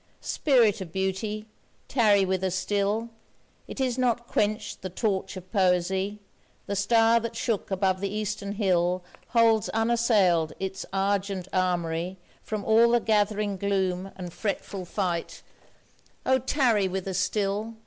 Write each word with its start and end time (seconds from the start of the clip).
Spirit 0.19 0.81
of 0.81 0.91
Beauty! 0.91 1.45
tarry 1.87 2.25
with 2.25 2.43
us 2.43 2.55
still, 2.55 3.09
It 3.67 3.79
is 3.79 3.99
not 3.99 4.25
quenched 4.25 4.81
the 4.81 4.89
torch 4.89 5.37
of 5.37 5.51
poesy, 5.51 6.17
The 6.65 6.75
star 6.75 7.19
that 7.19 7.35
shook 7.35 7.69
above 7.69 7.99
the 8.01 8.09
Eastern 8.11 8.53
hill 8.53 9.03
Holds 9.27 9.69
unassailed 9.69 10.53
its 10.59 10.87
argent 10.91 11.47
armoury 11.53 12.17
From 12.41 12.65
all 12.65 12.89
the 12.89 12.99
gathering 12.99 13.57
gloom 13.57 14.11
and 14.15 14.33
fretful 14.33 14.85
fight— 14.85 15.43
O 16.25 16.39
tarry 16.39 16.87
with 16.87 17.07
us 17.07 17.19
still! 17.19 17.75